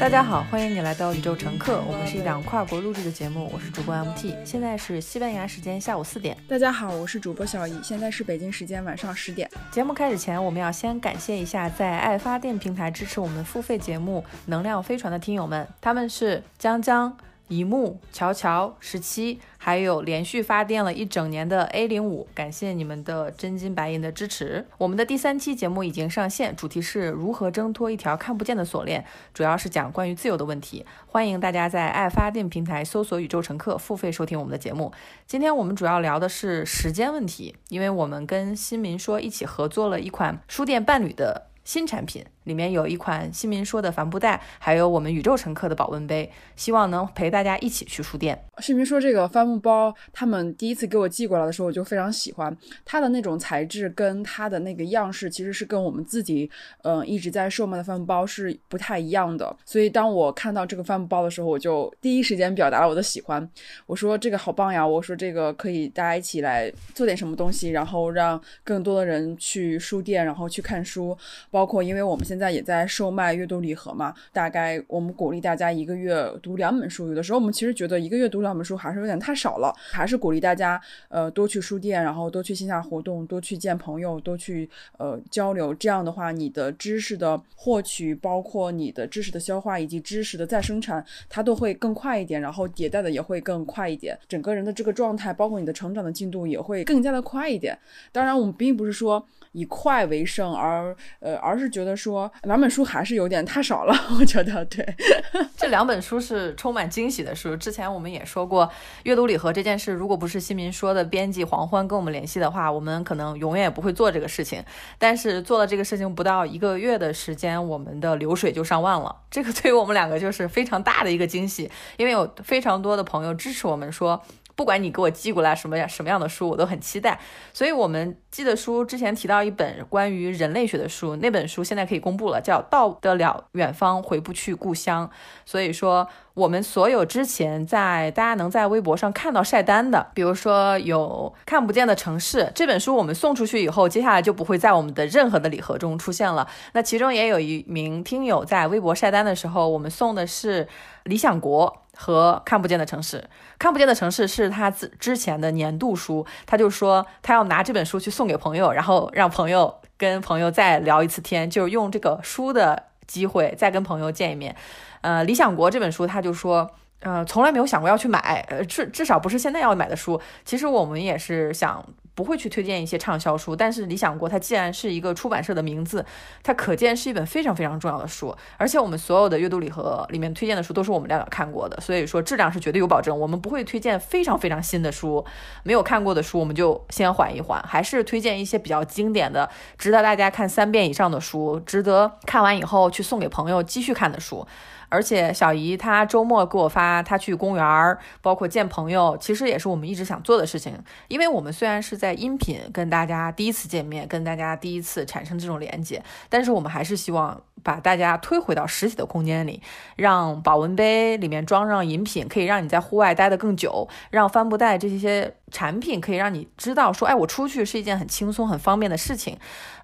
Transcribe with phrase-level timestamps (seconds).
[0.00, 6.36] 大家好，欢迎你来到宇宙乘客，我们是一档跨国录制的节目，我是主播 MT，现在是西班牙时间下午四点。
[6.48, 9.50] 大家好，我是主播小易，现在是北京时间晚上十点。
[9.72, 17.16] 节目开始前，我们要先感谢一下在爱发电平台支持我们付费节目《能量飞船》的听友们，他们是江江。
[17.48, 24.64] 一木、乔乔、十七，还有连续发电了一整年的 A 零五，感谢你们的真金白银的支持。
[24.78, 29.04] 我们的第三期节目已经上线，主题是如何挣脱一条看不见的锁链，
[29.34, 30.86] 主要是讲关于自由的问题。
[31.06, 34.90] 欢迎大家在爱发电平台搜索“宇宙乘客”付费收听我们的节目。
[35.26, 42.24] 今天我们主要聊的是时间问题，因为我们跟新民说一起合作了一款书店伴侣的新产品。
[42.48, 48.42] 里面有一款新民说的帆布袋，还有我们宇宙乘客的保温杯，希望能陪大家一起去书店。
[48.58, 56.50] 新民说这个帆布包，他们第一次给我寄过来的时候，我就非常喜欢它的那种材质，跟它的那个样式，其实是跟我们自己
[56.82, 59.54] 嗯一直在售卖的帆布包是不太一样的。
[59.66, 63.46] 所以当我看到这个帆布包的时候，我就第一时间表达了我的喜欢。
[63.84, 64.84] 我说这个好棒呀！
[64.84, 71.14] 我说这个可以大家一起来做点什么东西，然后让更多的人去书店，然后去看书。
[71.50, 72.37] 包括因为我们现在。
[72.38, 74.14] 现在也在售卖阅读礼盒嘛？
[74.32, 77.08] 大概我们鼓励大家一个月读两本书。
[77.08, 85.74] 有的时候我们其实觉得一个月读两本书还是有点太少了，还是鼓励大家呃多去书店，然后多去线下活动，多去见朋友，多去呃交流。
[85.74, 94.16] 这样的话，你的知识的获取，包括你的知识的消化以及知识的再生产，它都会更快一点，然后迭代的也会更快一点。
[94.28, 97.76] 整个人的这个状态，包括你的成长的进度也会更加的快一点。
[98.12, 102.27] 当然，我们并不是说以快为胜，而呃而是觉得说。
[102.42, 104.86] 两本书还是有点太少了，我觉得对。
[105.56, 107.56] 这两本书是充满惊喜的书。
[107.56, 108.70] 之前我们也说过，
[109.02, 114.62] 阅读礼盒这件事，如果不是新民说的编辑黄欢跟我们联系的话，我们可能永远也不会做这个事情。
[114.98, 119.14] 但是做了这个事情不到一个月的时间，我们的流水就上万了。
[119.30, 124.22] 这个对于我们两个就是非常大的一个惊喜，因为有非常多的朋友支持我们说。
[124.58, 127.16] 不管你给我寄过来什么样什么样的书，我都很期待。
[127.52, 135.06] 所以，我们寄的书之前提到一本关于人类学的书，那本书现在可以公布了，叫《到得了远方，回不去故乡》。
[135.46, 146.48] 所以说，我们所有之前在大家能在微博上看到晒单的，比如说有看不见的城市这本书，我们送出去以后，接下来就不会在我们的任何的礼盒中出现了。
[146.72, 150.64] 那其中也有一名听友在微博晒单的时候，我们送的是
[151.04, 151.68] 《理想国》。
[152.00, 153.28] 和看不见的城市，
[153.58, 164.54] 看不见的城市是他之之前的年度书，他就说他要拿这本书去送给朋友，然后让朋友跟朋友再聊一次天，就是用这个书的机会再跟朋友见一面。
[165.00, 166.70] 呃，理想国这本书，他就说，
[167.00, 170.20] 呃，从来没有想过要去买，呃，至至少不是现在要买的书。
[170.44, 171.84] 其实我们也是想。
[172.18, 176.04] 不会去推荐一些畅销书，但是理想国它既然是一个出版社的名字，
[176.42, 178.34] 它可见是一本非常非常重要的书。
[178.56, 183.16] 而且我们所有的阅读礼盒里面推荐的书都是我们两个看过的，所以说质量是绝对有保证。
[183.16, 185.24] 我们不会推荐非常非常新的书，
[185.62, 189.48] 没有看过的书我们就先缓一缓，还是推荐一些比较经典的、
[189.78, 194.44] 值得大家看三遍以上的书，值得看完以后去送给朋友继续看的书。
[194.88, 200.78] 而且小姨她周末给我发，她去公园儿，包括见朋友，其实也是我们一直想做的事情。
[201.08, 207.40] 因为我们虽然是在音频跟大家第一次见面，跟大家第一次产生这种连接，但是我们还是希望。
[207.62, 209.62] 把大家推回到实体的空间里，
[209.96, 219.36] 让保温杯里面装上饮品，可以让你在户外待得更久；让帆布袋这些产品可以让你知道说，哎，我出去是一件很轻松、很方便的事情。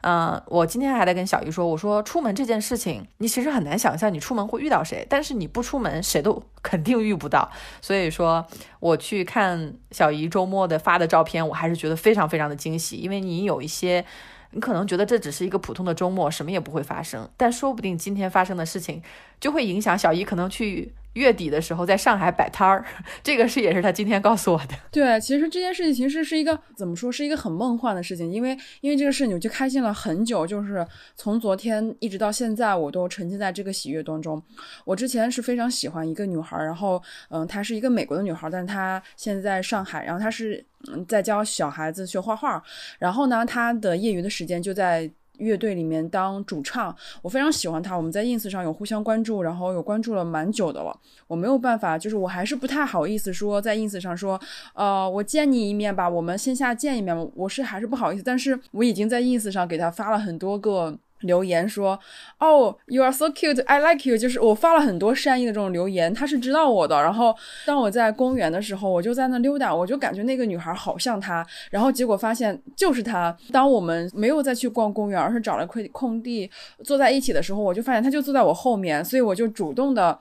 [0.03, 7.51] 嗯，我今天还在跟小姨说，我说出门这件事情，你其实很难想象你出门会遇到谁，但是你不出门，谁都 肯定遇不到。
[7.81, 8.47] 所以说，
[8.81, 14.05] 我去看小姨周末的发的照片，我还是觉得非常非常的惊喜，因为你有一些。
[14.54, 19.03] 你可能觉得这只是一个普通的周末，什么也不会发生，但说不定今天发生的事情
[19.38, 20.94] 就会影响小姨可能去。
[21.15, 22.84] 月底的时候在上海摆摊儿，
[23.22, 24.74] 这个是也是他今天告诉我的。
[24.91, 30.84] 对，其实这件事情其实是一个怎么说，是一个很梦幻的事情，因为因为这个事情我就开心了很久，就是
[31.15, 34.42] 从昨天一直到现在，我都沉浸在这个喜悦当中。
[34.84, 40.66] 我之前是非常喜欢一个女孩，然后嗯，她是一个美国的女孩，但她现在在上海，然后她是
[41.09, 42.63] 在教小孩子学画画，
[42.98, 45.10] 然后呢，他的业余的时间就在。
[45.39, 47.97] 乐队里面当主唱，我非常喜欢他。
[47.97, 50.97] 我们在 ins 上有互相关注，然后有关注了蛮久的了。
[51.27, 54.41] 我没有办法，就是我还是不太好意思说在 ins 上说，
[54.75, 57.33] 呃，我见你一面吧，我们线下见一面。
[57.34, 60.97] 我是还是不好意思，但是我已经在 ins 上给他发了很多个。
[61.24, 61.98] 留言说，
[62.38, 67.00] 哦，you are so cute，I like you，就是我发了很多善意的这种留言，他是知道我的。
[67.03, 67.34] 然后
[67.66, 73.36] 当我在公园的时候，我就在那溜达，我就感觉那个女孩好像她，然后结果发现就是她。
[73.53, 76.50] 当我们没有再去逛公园，而是找了块空地
[76.82, 80.18] 坐在一起的时候，我就发现她就坐在我后面，所以我就主动的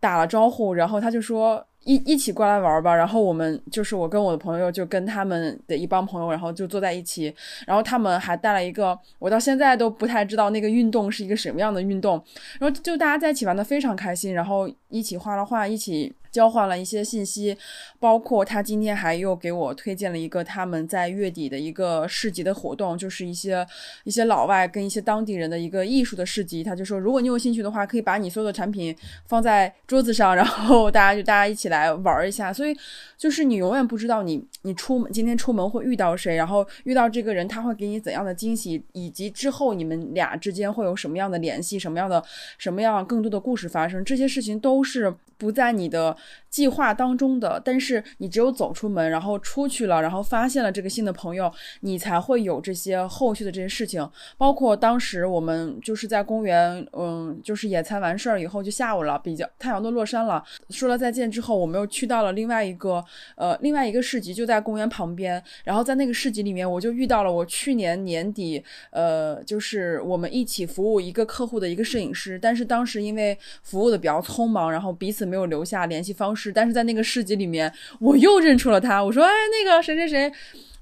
[0.00, 1.64] 打了招呼，然后他就说。
[1.84, 7.34] 一一起过来玩吧，然后我们就是我跟我的朋友，就跟他们的一帮朋友，然后就坐在一起，
[7.66, 12.22] 然后他们还带了一个，我到现在都不太知道那个运动是一个什么样的运动，
[12.58, 16.12] 然后就大家在一起玩的非常开心，然后一起画了画，一起。
[16.30, 17.56] 交换了一些信息，
[17.98, 23.66] 包括他今天还又给我推荐了一个他们在月底的一个市集的活动，就是一些
[24.04, 26.62] 一些老外跟一些当地人的一个艺术的市集。
[26.62, 28.94] 他就说，如果你有兴趣的话，可以把你所有的产品
[29.26, 32.52] 放在桌子上，然后大家就大家一起来玩一下。
[32.52, 32.76] 所以
[33.16, 42.22] 就是你永远不知道你你出门今天出门会遇到谁，然后遇到这个人他会给你怎样的惊喜，以及之后你们俩之间会有什么样的联系，什么样的
[42.58, 46.16] 什么样更多的故事发生，这些事情都是不在你的。
[46.50, 54.08] 计划当中的，但是你只有走出门，然后出去了，然后发现了这个新的朋友，你才会有这些后续的这些事情。
[54.36, 63.04] 包括当时我们就是在公园，嗯，就是野餐完事儿以后就下午了，比较太阳都落山了，说了再见之后，我们又去到了另外一个
[63.36, 65.42] 呃另外一个市集，就在公园旁边。
[65.64, 76.37] 然后在那个市集里面，我就遇到了我去年年底呃就是我们一起服务一个客户的一个摄影师，但是当时因为服务的比较匆忙，然后彼此没有留下联系方式。
[76.38, 79.02] 是，但是在那个市集里面，我又认出了他。
[79.02, 80.32] 我说：“哎，那个谁谁谁。”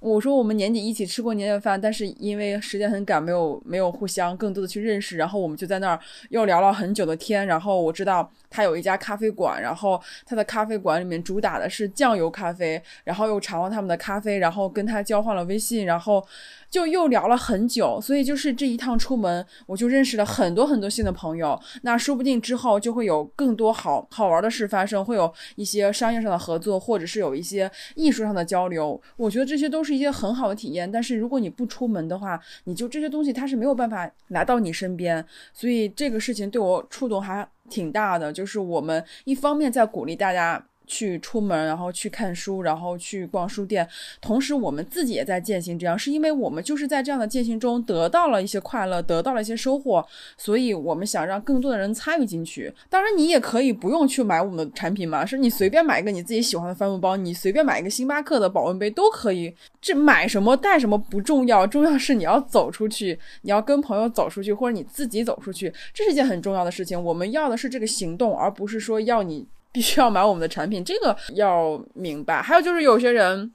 [0.00, 5.16] 我说：“我们年底一起吃过年夜饭，但是因为时间很赶，没有没有互相更多的去认识。
[5.16, 6.00] 然后我们就在那儿
[6.30, 7.46] 又聊了很久的天。
[7.46, 12.80] 然后我知道他有一家咖啡馆，然后他的咖啡馆里面主打的是酱油咖啡。
[13.04, 16.24] 然后又尝了他们的咖啡，然后跟他交换了微信，然后。”
[16.68, 21.58] 就又聊了很久，所以就是这一趟出门，我就认识了很多很多新的朋友。
[21.82, 29.00] 那说不定之后就会有更多好好玩的事发生，会有一些商业上的合作，或者是有一些艺术上的交流。
[29.16, 30.90] 我觉得这些都是一些很好的体验。
[30.90, 35.24] 但是如果你不出门的话，你就这些东西它是没有办法来到你身边。
[35.52, 40.64] 所以这个事情对我触动还挺大的，就是我们一方面在鼓励大家。
[40.86, 43.86] 去出门，然后去看书，然后去逛书店，
[44.20, 50.06] 同时我们自己也在践行这样，是因为我们就是在这样的践行中得到了一些快乐，得到了一些收获，
[50.36, 52.72] 所以我们想让更多的人参与进去。
[52.88, 59.54] 当然，你也可以不用去买我们的产品嘛，是你随便买一个你自己喜欢的帆布包，你随便买一个星巴克的保温杯都可以。
[59.80, 67.00] 这买什么带什么不重要，重要是你要走出去，你要跟朋友走出去，或者你自己走出去，这是一件很重要的事情。
[67.02, 69.46] 我们要的是这个行动，而不是说要你。
[69.76, 72.40] 必须要买我们的产品， 这个要明白。
[72.40, 73.52] 还有就是有些人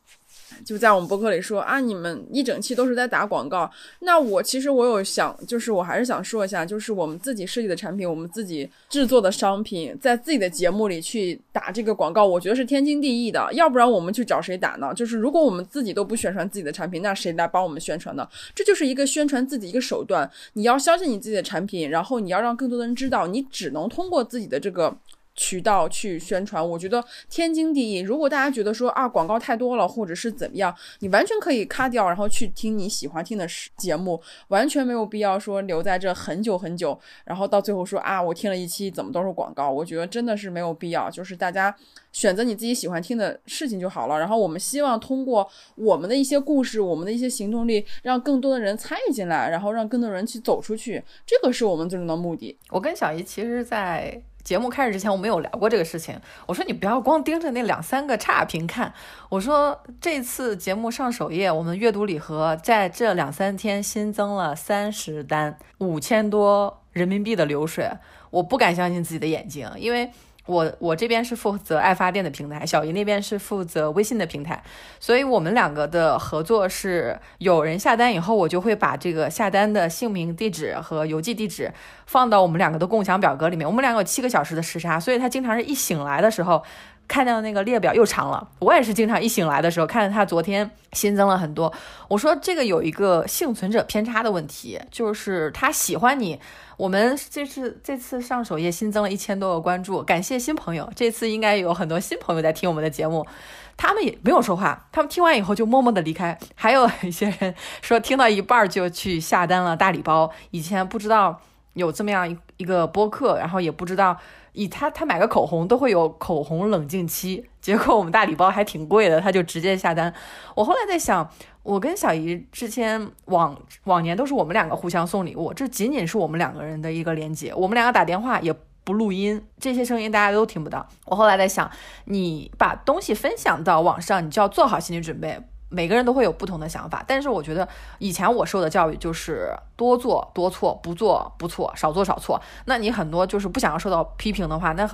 [0.64, 3.68] 就在我们博客里说啊，你们一整期都是在打广告。
[4.02, 13.50] 那我其实我有想，就是我还是想说一下，就是我们自己设计的产品，我们自己制作的商品，在自己的节目里去打这个广告，我觉得是天经地义的。
[13.54, 14.94] 要不然我们去找谁打呢？
[14.94, 18.28] 就是如果我们自己都不宣传自己的产品，那谁来帮我们宣传呢？
[18.54, 20.30] 这就是一个宣传自己一个手段。
[20.54, 24.96] 你要相信你自己的产品，然后你要让更多的人知道，你只能通过自己的这个。
[25.36, 28.00] 渠道去宣传，我觉得天经地义。
[28.00, 33.48] 如果大家觉得说啊广告太多了，或者是怎么样，你完全可以卡掉，然后去听你喜欢听的
[33.78, 41.10] 节目，完全没有必要说留在这很久很久，然后到最后说啊我听了一期怎么都是广告，我觉得真的是没有必要。
[41.10, 41.74] 就是大家
[42.12, 44.20] 选择你自己喜欢听的事情就好了。
[44.20, 52.58] 然后我们希望通过我们的一些故事，我们的一些行动力，让更多的人参与进来，然后让更多人去走出去，这个是我们最终的目的。
[52.70, 54.22] 我跟小姨其实，在。
[54.44, 56.20] 节目开始之前，我们有聊过这个事情。
[56.46, 58.94] 我说你不要光盯着那两三个差评看。
[59.30, 67.90] 我说这次节目上首页，我们阅读礼盒在这两三天新增了三十单，五千多人民币的流水，
[68.30, 70.12] 我不敢相信自己的眼睛，因为。
[70.46, 74.62] 我我这边是负责爱发电的平台，小姨那边是负责微信的平台，
[75.00, 81.72] 所以我们两个的合作是，有人下单以后，我就会把这个下单的姓名、地址和邮寄地址
[82.06, 83.68] 放到我们两个的共享表格里面。
[83.68, 86.64] 我们两个有七个小时的时差，所以他经常是一醒来的时候。
[87.12, 91.72] 看到那个列表又长了，我也是经常一醒来的时候看到他昨天新增了很多。
[92.08, 96.40] 我说这个有一个幸存者偏差的问题，就是他喜欢你。
[96.78, 100.90] 我们这次这次上首页新增了一千多个关注，感谢新朋友。
[100.96, 103.28] 这次应该有很多新朋友在听我们的节目，
[103.76, 106.40] 他们也没有说话，他们听完以后就默默的离开。
[106.56, 111.42] 还有一些人说听到一半就去下单了大礼包，以前不知道
[111.74, 114.18] 有这么样一一个播客，然后也不知道。
[114.54, 120.14] 以他他买个口红都会有口红冷静期，结果我们大礼包还挺贵的，他就直接下单。
[120.56, 121.30] 我后来在想，
[121.64, 128.54] 我跟小姨之前往往年都是我们两个互相送礼物，这仅仅是我们两个人的一个连接，我们两个打电话也
[128.84, 130.88] 不录音，这些声音大家都听不到。
[131.06, 131.70] 我后来在想，
[132.06, 135.40] 你把东西分享到网上，你就要做好心理准备。
[135.74, 137.66] 每个人都会有不同的想法，但是我觉得
[137.98, 142.40] 以前我受的教育就是多做多错，不做不错，少做少错。
[142.66, 144.90] 那你很多就是不想要受到批评的话，那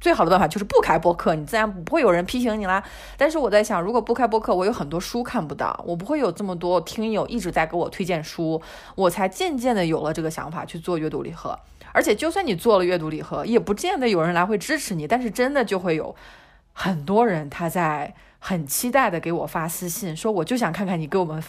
[0.00, 2.82] 最好的办法就是不开播客，你自然不会有人批评你啦。
[3.18, 8.62] 但是我在想，如果不开播客，我有很多书看不到，我不会有这么多听友一直在给我推荐书，
[8.94, 11.58] 我才渐渐的有了这个想法去做阅读礼盒。
[11.92, 16.16] 而且就算你做了阅读礼盒，也不见得有人来会支持你，但是真的就会有
[16.72, 18.14] 很多人他在。
[18.44, 21.40] 很期待的给我发私信，说我就想看看你给我们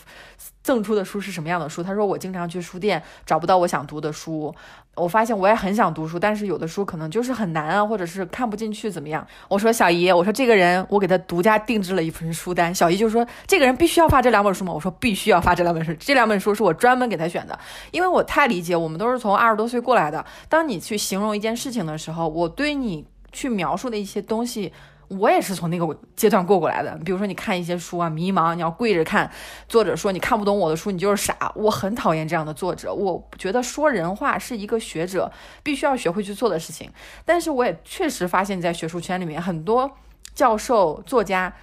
[0.61, 1.81] 赠出的书是什么样的书。
[1.81, 4.53] 他说我经常去书店找不到我想读的书，
[4.93, 9.25] 我发现我也很想读书，但是有的书可能就是很难啊，或者是看不进去怎么样？
[9.47, 12.73] 我说小姨，我说这个人我给他独家定制了一份书单。
[12.73, 14.71] 小姨就说这个人必须要发这两本书吗？
[14.71, 17.57] 我说必须要发这两本书，这两本书是我专门给他选的，
[17.89, 20.23] 因为我太理解我们都是从二十多岁过来的。
[20.47, 24.71] 当你去形容一件事情的时候，我对你去描述的一些东西。
[25.19, 26.97] 我也是从那个阶段过过来的。
[27.05, 29.29] 比如说，你看一些书啊，迷茫，你要跪着看。
[29.67, 31.51] 作者说你看不懂我的书，你就是傻。
[31.55, 32.93] 我很讨厌这样的作者。
[32.93, 35.31] 我觉得说人话是一个学者
[35.63, 36.91] 必须要学会去做的事情。
[37.25, 39.91] 但是我也确实发现，在学术圈里面，很多
[40.33, 41.53] 教授、作家，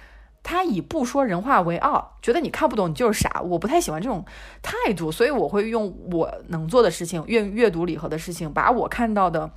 [0.43, 3.41] 他以不说人话为傲，觉得你看不懂你就是傻。
[3.41, 4.25] 我不太喜欢这种
[4.61, 9.51] 态度，所以我会用我能做的事情，阅阅读礼盒的事情，把我看到的。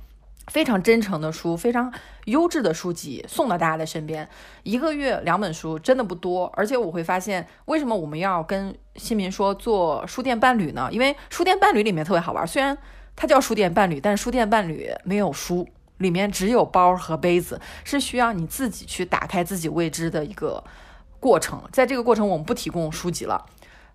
[0.47, 1.91] 非常真诚的书，非常
[2.25, 4.27] 优质的书籍送到大家的身边。
[4.63, 10.87] 一个月两本书真的不多，而且我会发现，为什么我们要跟新民说做书店伴侣呢？
[10.91, 12.77] 因为书店伴侣里面特别好玩，虽然
[13.15, 20.63] 它叫书店伴侣，但是书店伴侣没有书，里面只有包和杯子，是需要你自己去打开自己未知的一个
[21.19, 21.61] 过程。
[21.71, 23.45] 在这个过程，我们不提供书籍了。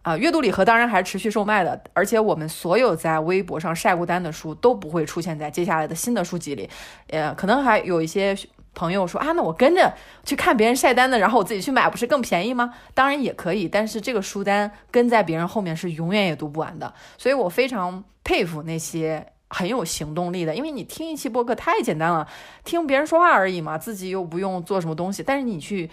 [0.03, 6.69] 啊，阅读礼盒当然还是持续售卖的，而且我们所有在微博上晒过单的书都不会出现在接下来的新的书籍里。
[7.09, 8.35] 呃，可能还有一些
[8.75, 9.93] 朋友说啊，那我跟着
[10.25, 12.73] 去看别人晒单的，然后我自己去买，不是更便宜吗？
[12.95, 16.95] 当然也可以，但是这个书单跟在别人后面是永远也读不完的。
[17.19, 22.27] 所以我非常佩服那些很有行动力的，因为你听一期播客太简单了，
[22.65, 25.91] 听别人说话而已嘛，自己又不用做什么东西，但是你去。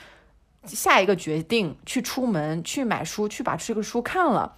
[0.68, 4.58] 下一个决定去出门去买书去把这个书看了，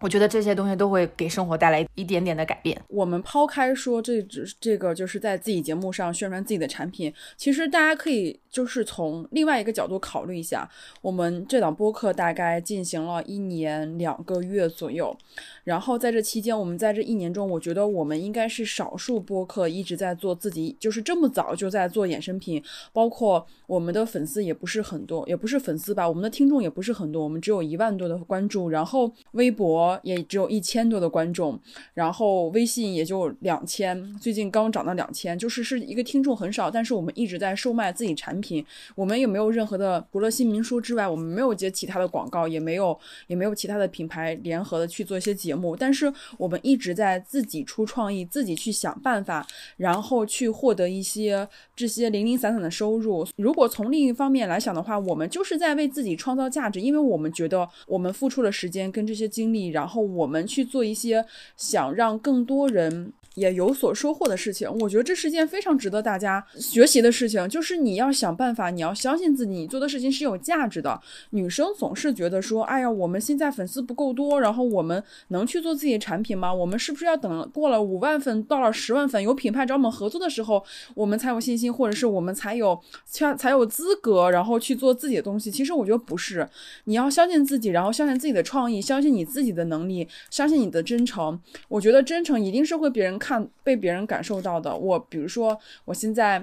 [0.00, 2.80] 我觉得这些东西都会给生活带来一点点的改变。
[2.88, 8.40] 我们抛开说这只这个就是在自己节目上宣传自己的产品，其实大家可以。
[8.56, 10.66] 就是从另外一个角度考虑一下，
[11.02, 15.14] 我们这档播客大概进行了一年两个月左右，
[15.62, 22.62] 然后在这期间，我们在这一年中，我觉得我们应该是少数播客一直在做自己，就是这么早就在做衍生品，
[22.94, 31.58] 包括我们的粉丝也不是很多，也不是粉丝吧，我们的听众也不是很多，我们只有一万多的关注，然后微博也只有一千多的观众，
[31.94, 38.64] 然后微信也就两千，最近刚涨到两千，就是是一个听众很少，但是我们一直在售卖自己产品。
[38.94, 45.76] 我们也没有任何的，除了新民书之外，我们没有接其他的广告，也没有，也没有其他的品牌联合的去做一些节目。
[45.76, 53.26] 但是我们一直在自己出创意，自己去想办法，然后去获得一些这些零零散散的收入。
[53.36, 61.22] 如果从另一方面来想的话，我们就是在为自己创造价值，因为我们觉得我们付出了时间跟这些精力，然后我们去做一些
[61.58, 63.12] 想让更多人。
[63.36, 67.46] 也有所收获的事情，我觉得这是件非常值得大家学习的事情。
[67.50, 70.98] 就是你要想办法，你要相信自己，你做的事情是有价值的。
[71.30, 76.52] 女生总是觉得说，哎呀，我们现在粉丝不够多，然后我们能去做自己的产品吗？
[76.52, 80.64] 我们是不是要等过了五万粉，到了十万粉，有品牌找我们合作的时候，
[80.94, 85.50] 我们才有信心，或者是我们才有才才有资格，然后去做自己的东西？
[85.50, 86.48] 其实我觉得不是，
[86.84, 91.38] 你要相信自己，然后相信自己的创意，相信你自己的能力，相信你的真诚。
[91.68, 93.18] 我觉得真诚一定是会别人。
[93.26, 96.40] 看被别人感受到的，我比如说，我现在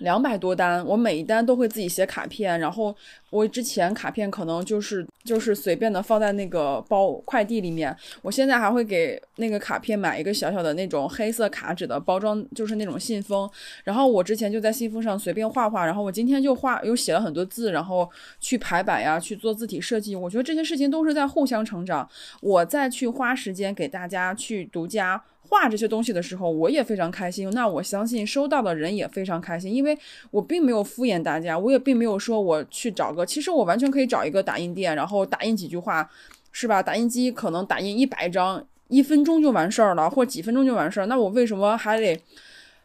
[0.00, 2.94] 两百多单，我每一单都会自己写卡片，然后
[3.28, 13.48] 我之前卡片可能就是就是随便的放在那个包快递里面，我现在还会给那个卡片买一个小小的那种黑色卡纸的包装，就是那种信封，
[13.84, 18.08] 然后我之前就在信封上随便画画，然后我今天就画又写了很多字，然后
[18.40, 22.08] 去排版呀，去做字体设计，我觉得这些事情都是在互相成长，
[22.40, 25.22] 我再去花时间给大家去独家。
[25.50, 27.50] 画这些东西的时候，我也非常开心。
[27.50, 29.98] 那我相信收到的人也非常开心，因为
[30.30, 36.08] 我并没有敷衍大家，我也并没有说我去找个，其实我完全可以找一个打印店，然后打印几句话，
[36.52, 36.80] 是吧？
[36.80, 41.06] 打印机可能打印一百张，一分钟就完事儿了，或几分钟就完事儿。
[41.06, 42.16] 那我为什么还得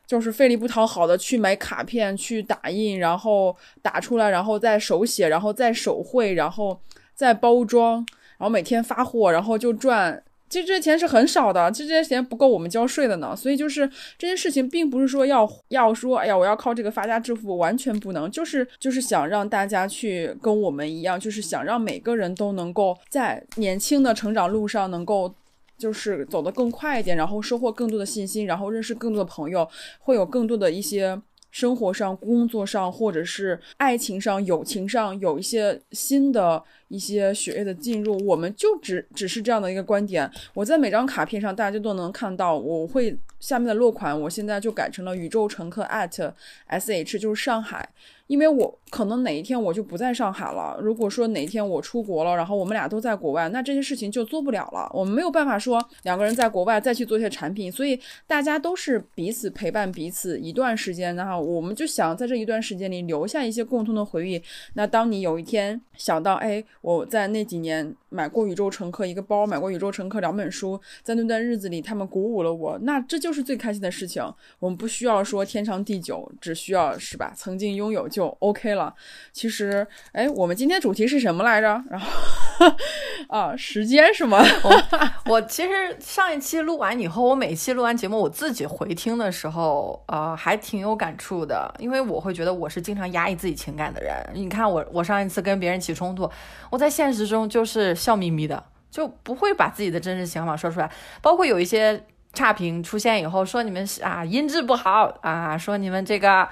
[0.07, 6.79] 就是费力不讨好的去买卡片、去打印，然后打出来，然后再手写，然后再手绘，然后
[7.13, 7.97] 再包装，
[8.39, 10.23] 然后每天发货，然后就赚。
[10.49, 13.35] 其实这些钱是很少的，其实这些钱不够我们交税的呢。
[13.35, 18.29] 所以就是这件事情，并不是说要要说，哎呀，我要靠这个发家致富，完全不能。
[18.29, 25.33] 就是就是想让大家去跟我们一样，就是想让每个人都能够在年轻的成长路上能够。
[25.77, 29.67] 就是走得更快一点，然后收获更多的信心，然后认识更多的朋友，
[29.99, 31.21] 会有更多的一些
[31.51, 36.63] 生活上、工作上，或者是爱情上、友情上有一些新的。
[36.87, 40.29] 一些血液的进入，我们就只只是这样的一个观点。
[40.53, 42.57] 我在每张卡片上，大家都能看到。
[42.57, 46.31] 我会下面的落款，我现在就改成了宇宙乘客 at
[46.69, 47.89] sh，就是上海。
[48.27, 50.79] 因为我可能哪一天我就不在上海了。
[50.81, 54.89] 如果说哪一天我出国了，然后我们俩都在国外，那这些事情就做不了了。
[54.95, 64.41] 我们没有办法说两个人在国外再去做一些产品，所以大家都是彼此陪伴彼此一段时间，然后我们就想在这一段时间里留下一些共同的回忆。
[64.73, 66.63] 那当你有一天想到，哎。
[66.85, 74.23] 我在那几年买过《宇宙乘客》一个包，买过《宇宙乘客》两本书，在那段日子里，他们鼓舞了我，那这就是最开心的事情。
[74.59, 77.33] 我们不需要说天长地久，只需要是吧？
[77.35, 78.95] 曾经拥有就 OK 了。
[79.33, 81.83] 其实，哎，我们今天主题是什么来着？
[81.89, 82.07] 然后
[83.27, 84.41] 啊，时间是吗？
[84.63, 94.15] 我我其实上一期录完以后，我每一期录完节目，我自己回听的时候，呃，还挺有感触的，因为我会觉得我是经常压抑自己情感的人。
[94.33, 96.29] 你看我，我上一次跟别人起冲突。
[96.69, 100.91] 我在现实中就是笑眯眯的，就不会把自己的真实想法说出来。
[101.23, 106.47] 包括有一些差评出现以后，说你们啊音质不好啊，说你们这个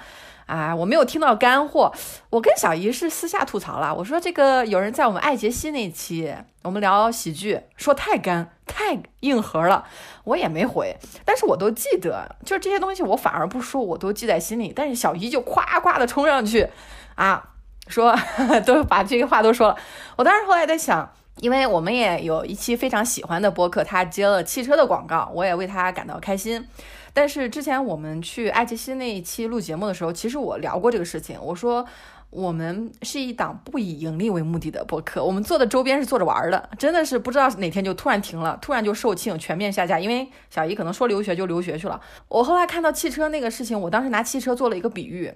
[0.48, 1.94] 啊我没有听到干货。
[2.32, 6.34] 我跟小姨是私下吐槽了，我说这个有人在我们爱杰西那期，
[6.64, 9.86] 我们聊喜剧，说太干太硬核了，
[10.24, 14.74] 我也没回，但是我都记得，就这些东西我反而不说，我都记在心里。
[14.76, 16.68] 但是小姨就夸夸的冲上去
[17.14, 17.52] 啊。
[17.90, 18.18] 说
[18.66, 19.78] 都把这些话都说了，
[20.16, 26.66] 我当时后来在想，因为我们也有一期非常喜欢的播客，他接了汽车的广告，我也为他感到开心。
[27.12, 31.86] 但是之前我们去爱奇艺那一期录节目的时候，其实我聊过这个事情，我说
[32.30, 40.00] 我们是一档不以盈利为目的的播客，我们做的周边是做着玩的，真的是不知道哪天就突然停了，突然就售罄，全面下架。
[40.00, 42.02] 因为小姨可能说留学就留学去了。
[42.30, 45.34] 我后来看到汽车那个事情，我当时拿汽车做了一个比喻。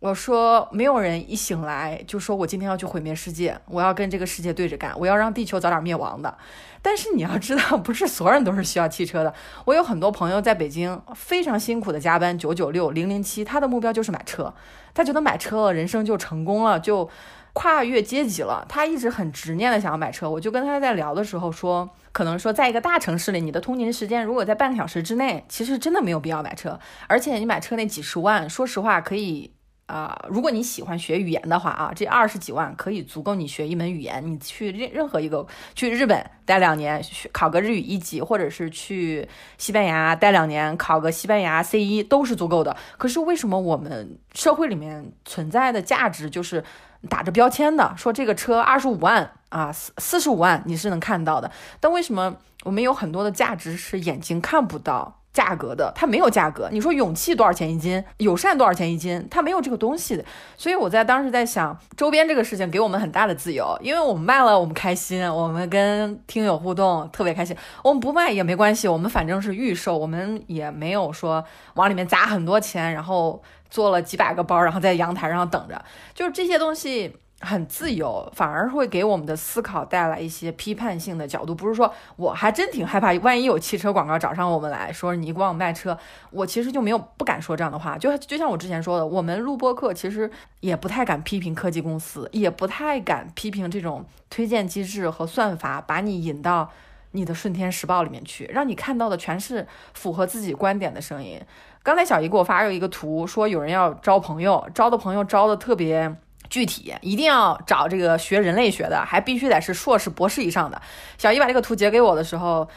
[0.00, 6.38] 我说，没有人一醒来就说我今天要去毁灭世界，我要跟这个世界对着干，我要让地球早点灭亡的。
[6.80, 9.34] 但是你要知道，不是所有人都是需要汽车的。
[9.66, 14.54] 我有很多朋友在北京非常辛苦的加班，九九六零零七，他的目标就是买车，
[14.94, 17.10] 他觉得买车了，人生就成功了，就
[17.52, 18.64] 跨越阶级了。
[18.66, 20.30] 他一直很执念的想要买车。
[20.30, 26.80] 我就跟他在聊的时候说，可能说在一个大城市里，你的通勤时间如果在半个小时之内，其实真的没有必要买车。
[27.06, 29.52] 而且你买车那几十万，说实话可以。
[29.90, 34.24] 啊，如果你喜欢学语言的话啊，这二十几万可以足够你学一门语言。
[34.24, 42.76] 你去任任何一个，去日本待两年，考个日语一级，或者是去西班牙待两年，考个西班牙 C 一都是足够的。
[42.96, 46.62] 可是为什么我们社会里面存在的价值就是
[47.08, 51.50] 打着标签的，说这个车二十五万啊，四四十五万你是能看到的，
[51.80, 55.19] 但为什么我们有很多的价值是眼睛看不到？
[55.40, 56.68] 价格的，它没有价格。
[56.70, 58.04] 你说勇气多少钱一斤？
[58.18, 59.26] 友善多少钱一斤？
[59.30, 60.22] 它没有这个东西的。
[60.54, 67.56] 所以我在当时在想，周边这个事情给我们很大的自由，因为我们卖了，我们开心，我们跟听友互动特别开心。
[67.82, 71.42] 我们不卖也没关系，我们反正是预售，我们也没有说
[71.76, 75.82] 往里面砸很多钱，然后做了几百个包，然后在阳台上等着，
[76.14, 77.16] 就是这些东西。
[77.40, 81.54] 很自由，反而会给我们的思考带来一些批判性的角度。
[81.54, 85.96] 不是说我还真挺害怕，万一有汽车广告找上我们来说你光卖车，
[86.30, 87.96] 我其实就没有不敢说这样的话。
[87.96, 96.70] 就就像我之前说的，我们录播课其实也不太敢批评科技公司，也不太敢批评这种推荐机制和算法，把你引到
[97.12, 101.40] 你的顺天时报里面去，让你看到的全是符合自己观点的声音。
[101.82, 106.14] 刚才小姨给我发了一个图，说有人要招朋友，招的朋友招的特别。
[106.50, 110.82] 具体一定要找这个学人类学的，还必须得是硕士、博士以上的。
[111.16, 112.68] 小姨把这个图截给我的时候，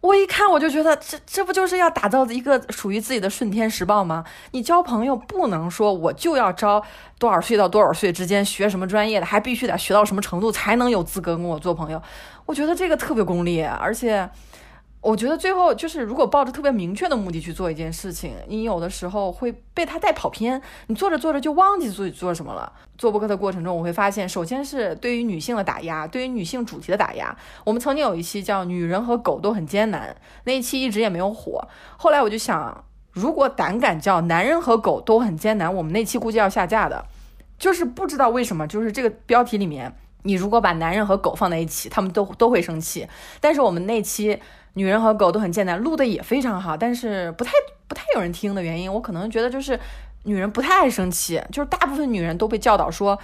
[0.00, 4.24] 我一看我就觉得，这这不就是要打造一个属于自己的顺天时报吗？
[4.50, 6.84] 你交朋友不能说我就要招
[7.18, 12.02] 多少岁到多少岁之间学什么专业的，还必须得学到什么程度才能有资格跟我做朋友。
[12.46, 14.28] 我觉得这个特别功利，而且。
[15.02, 22.70] 我觉得最后就是，如果抱着特别明确的目的去做一件事情，你有的时候会被他带跑偏，你做着做着就忘记自己做什么了。
[22.98, 27.34] 做播客的过程中，我会发现，首先是对于女性的打压，对于女性主题的打压。
[27.64, 30.10] 我们曾经有一期叫《女人和狗都很艰难》，
[30.44, 31.66] 那一期一直也没有火。
[31.96, 37.06] 后来我就想，如果胆敢叫男人和狗都很艰难，我们那期估计要下架的，
[37.58, 43.08] 就是不知道为什么，就是这个标题里面，你如果把男人和狗放在一起，他们都都会生气。
[43.40, 44.38] 但是我们那期
[44.74, 47.52] 女人和狗都很艰难，录的也非常好，但是不太
[47.88, 49.78] 不太有人听的原因，我可能觉得就是
[50.24, 53.18] 女人不太爱生气，就是大部分女人都被教导说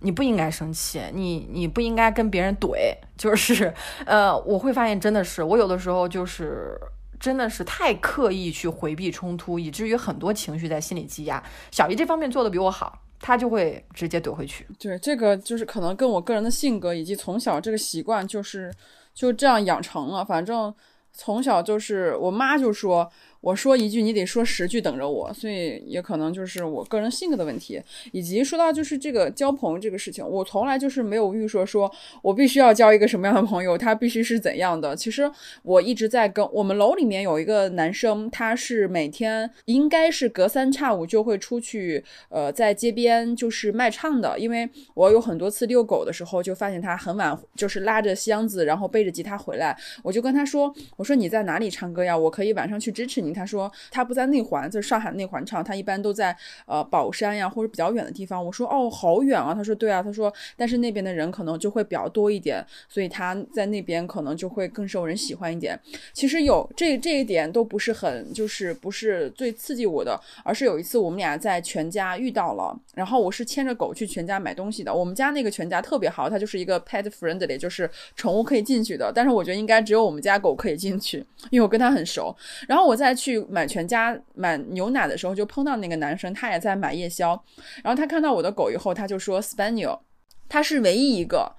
[0.00, 3.72] 你不应该生气，你 你不应该跟别人怼，就是
[4.06, 6.78] 呃，我会发现真的是我有的时候就是。
[7.22, 11.40] 真的是太刻意去回避冲突，以至于很多情绪在心里积压。
[11.70, 14.66] 小姨这方面做的比我好，她就会直接怼回去。
[14.76, 18.74] 对，这个就是可能跟我个人的性格以及从小这个习惯就是
[19.14, 20.24] 就这样养成了。
[20.24, 20.74] 反正
[21.12, 23.10] 从小就是我妈就说。
[23.42, 34.94] 我说一句，你得说十句等着我，所以也可能就是我个人性格的问题，以及说到就是这个交朋友这个事情，我从来就是没有预设说我必须要交一个什么样的朋友，他必须是怎样的。
[34.94, 35.28] 其实
[35.64, 44.38] 我一直在跟我们楼里面有一个男生，他是每天应该是隔三差五就会出去，呃，在街边就是卖唱的。
[44.38, 52.16] 因为我有很多次遛狗的时候，就发现他很晚就是拉着箱子，然后背着吉他回来，我就跟他说，我说你在哪里唱歌呀？
[52.16, 53.31] 我可以晚上去支持你。
[53.32, 58.44] 他说他不在内环，在上海内环唱，他一般都在呃宝山呀或者比较远的地方。
[58.44, 59.54] 我说哦，好远啊。
[59.54, 60.02] 他说对啊。
[60.02, 65.78] 他说但是那边的人可能就会比较多一点，所以他在那边可能就会更受人喜欢一点。
[66.12, 74.92] 其实有这这一点都不是很就是不是最刺激我的，而是有一次我们俩在全家遇到了，然后我是牵着狗去全家买东西的。
[74.92, 79.12] 我们家那个全家特别好，它就是一个 pet friendly，就是宠物可以进去的。
[79.14, 82.34] 但是我觉得应该只有我们家狗可以进去，因为我跟它很熟。
[82.66, 87.40] 然后我再去买全家买牛奶的时候，就碰到那个男生，他也在买夜宵。
[87.84, 90.00] 然后他看到我的狗以后，他就说：“Spaniel，
[90.48, 91.54] 他是唯一一个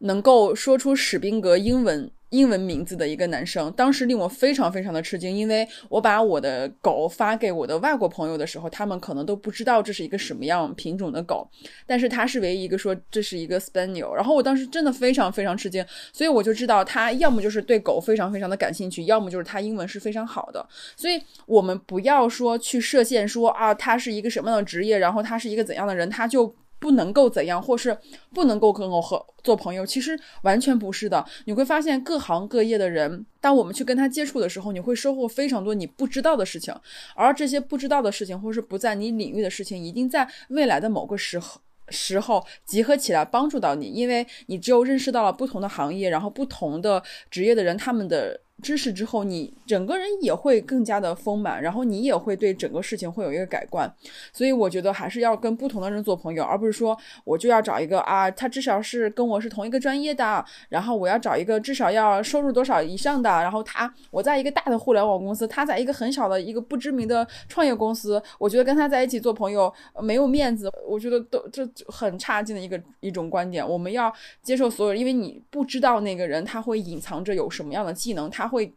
[0.00, 11.48] 能够说出史宾格英文。”英文名字的一个男生，当时令我非常非常的吃惊，因为我把我的狗发给我的外国朋友的时候，他们可能都不知道这是一个什么样品种的狗，
[11.86, 20.64] 但是他是唯一一个说这是一个 Spaniel，然后我当时真的非常非常吃惊，所以我就知道他要么就是对狗非常非常的感兴趣，要么就是他英文是非常好的，
[20.96, 26.54] 所以我们不要说去设限说啊他是一个什么样的职业，然后他是一个怎样的人，他就。
[26.80, 27.96] 不能够怎样，或是
[28.34, 31.24] 不能够跟我和做朋友，其实完全不是的。
[31.44, 36.74] 你会发现各行各业的人，当我们去跟他接触的时候，你会收获非常多你不知道的事情。
[37.14, 48.40] 而这些不知道的事情，或是不在你领域的事情，一定在未来的某个时候时候集合起来帮助到你，因为你只有认识到了不同的行业，然后不同的职业的人，他们的。
[48.60, 53.92] 知识之后，你整个人也会更加的丰满，然后你也会对整个事情会有一个改观。
[54.32, 73.66] 所以我觉得还是要跟不同的人做朋友，而不是说我就要找一个啊，他至少是跟我是同一个专业的，然后我要找一个至少要收入多少以上的，然后他我在一个大的互联网公司，他在一个很小的一个不知名的创业公司，我觉得跟他在一起做朋友没有面子，我觉得都这很差劲的一个一种观点。
[73.66, 78.49] 我们要接受所有，因为你不知道那个人他会隐藏着有什么样的技能，他。
[78.50, 78.70] 会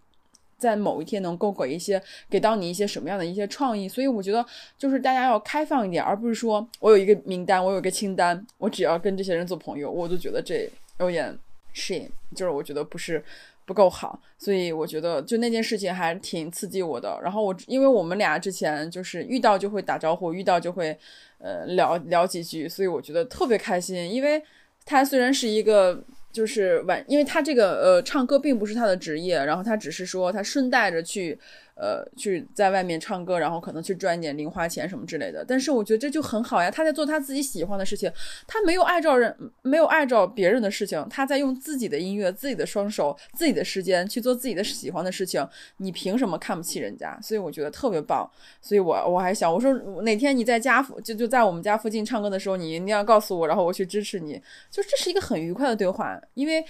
[0.57, 4.45] 在某一天能够给一些给到你一些什么样的一些创意，所以我觉得
[4.77, 11.37] 就是大家要开放一点，而不是说我有一个名单，我有一个清单，我只要跟这些人做朋友，我就觉得这有点
[11.73, 12.01] 是
[12.33, 13.21] 就是我觉得不是
[13.65, 17.19] 不够好，所以我觉得就那件事情还挺刺激我的。
[17.21, 20.97] 然后我因为我们俩之前就是遇到就会打招呼，遇到就会
[21.39, 24.41] 呃聊聊几句，所以我觉得特别开心，因为
[24.85, 26.01] 他虽然是一个。
[26.33, 31.39] 就是晚，因为他这个呃唱歌并不是他的职业，然后他只是说他顺带着去。
[31.75, 35.43] 呃，去在外面唱歌，然后可能去赚一点零花钱什么之类的。
[35.43, 38.11] 但是我觉得这就很好呀，他在做他自己喜欢的事情，
[38.47, 45.45] 他没有碍照人，没有碍照别人的事情，他在用自己的音乐、自己的双手、自己的时间去做自己的喜欢的事情。
[45.77, 47.19] 你凭什么看不起人家？
[47.21, 48.29] 所以我觉得特别棒。
[48.61, 54.33] 所以我我还想，我说哪天你在家附就就在我们家附近唱歌的时候，你一定要告诉我，然后我去支持你。
[54.69, 56.63] 就这是一个很愉快的对话，因为。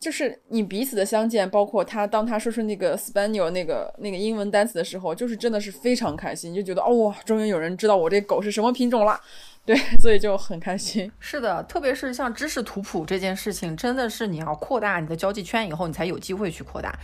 [0.00, 9.20] 就是你彼此的相见，包括他当他说出那个 Spaniel 那个那个英文单词的时候，就是真的是非常开心，就觉得哦，终于有人知道我这狗是什么品种了，
[9.64, 11.10] 对， 所以就很开心。
[11.18, 16.96] 是的，特别是像知识图谱这件事情，真的是你要扩大你的交际圈以后，你才有机会去扩大。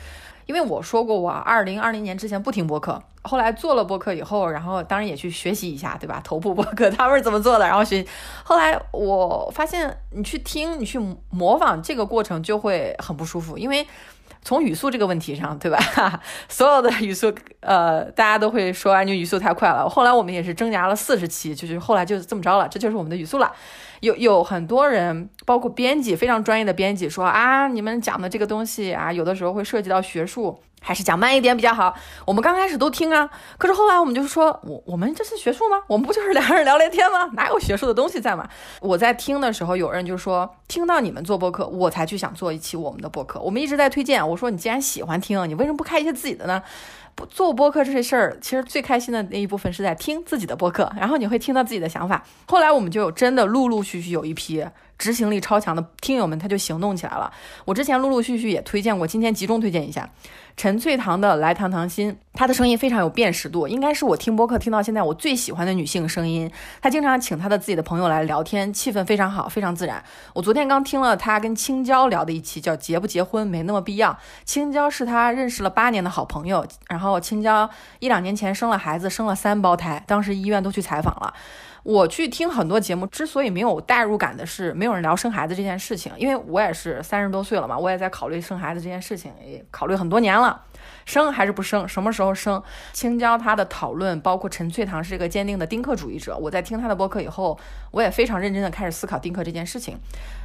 [0.46, 6.20] 因为我说过，我二零二零年之前不听播客，后来做了播客以后，然后当然也去学习一下，对吧？
[6.24, 8.04] 头部播客 他们是怎么做的，然后学。
[8.42, 10.98] 后来我发现，你去听，你去
[11.30, 13.86] 模仿这个过程就会很不舒服，因为
[14.42, 15.78] 从语速这个问题上，对吧？
[16.48, 19.88] 所有的语速，呃，大家都会说啊，你语速太快了。
[19.88, 23.50] 后来我们也是挣扎了四十期，就是后来就这么着了，这就是我们的语速了。
[24.04, 30.60] 有有很多人，包括编辑，非常专业的编辑说啊，你们讲的这个东西啊，有的时候会涉及到学术。
[30.86, 31.94] 还是讲慢一点比较好。
[32.26, 35.80] 我们刚开始都听啊，可是后来我们就是说，我我们这是学术吗？
[35.86, 37.24] 我们不就是两个人聊聊天吗？
[37.32, 38.46] 哪有学术的东西在嘛？
[38.82, 43.40] 我在听的时候，有人就说，听到你们做播客，我才去想做一期我们的播客。
[43.40, 46.62] 我们一直在推荐，我说你既然喜欢听，你为什么不开一些自己的呢？
[47.30, 52.24] 做播客这些事儿，其实最开心的那一部分是在听自己的播客，然后你会听到自己的想法。
[52.46, 54.64] 后来我们就有真的陆陆续续有一批
[54.98, 57.32] 执行力超强的听友们，他就行动起来了。
[57.64, 60.08] 我之前陆陆续续也推荐过，今天集中推荐一下。
[60.56, 66.50] 陈翠堂的来堂堂心，她的声音非常有辨识度，应该是我听播客听到现在我最喜欢的女性声音。
[66.80, 70.02] 她经常请她的自己的朋友来聊天，气氛非常好，非常自然。
[70.32, 74.16] 我昨天刚听了她跟青椒聊的一期，叫结不结婚没那么必要。
[74.44, 81.34] 青椒是她认识了八年的好朋友，然后青椒一两年前生了孩子，生了三胞胎，当时医院都去采访了。
[81.84, 86.10] 我去听很多节目，之所以没有代入感的是，没有人聊生孩子这件事情。
[86.16, 90.62] 因为我也是三十多岁了嘛，我也在考虑生孩子这件事情，也考虑很多年了，
[91.04, 92.62] 生还是不生，什么时候生？
[92.94, 96.34] 青椒他的讨论，包括陈翠堂是一个坚定的丁克主义者。
[96.38, 97.58] 我在听他的播客以后，
[97.90, 99.98] 我也非常认真的开始思考丁克这件事情。